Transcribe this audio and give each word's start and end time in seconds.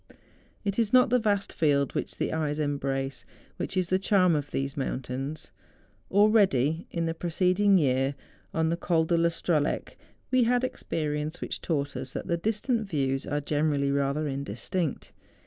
It 0.63 0.79
is 0.79 0.91
not 0.91 1.11
the 1.11 1.19
vast 1.19 1.53
field 1.53 1.93
which 1.93 2.17
the 2.17 2.33
eyes 2.33 2.57
embrace 2.57 3.23
which 3.57 3.77
is 3.77 3.89
the 3.89 3.99
charm 3.99 4.35
of 4.35 4.49
these 4.49 4.75
mountains. 4.75 5.51
Already 6.09 6.87
in 6.89 7.05
the 7.05 7.13
preceding 7.13 7.77
year, 7.77 8.15
on 8.51 8.69
the 8.69 8.77
Col 8.77 9.05
de 9.05 9.15
la 9.15 9.29
Strahleck, 9.29 9.97
we 10.31 10.41
had 10.45 10.63
had 10.63 10.63
experience 10.63 11.39
which 11.39 11.61
taught 11.61 11.95
us 11.95 12.13
that 12.13 12.41
distant 12.41 12.89
\dews 12.89 13.27
are 13.27 13.41
generally 13.41 13.91
rather 13.91 14.27
indistinct. 14.27 15.11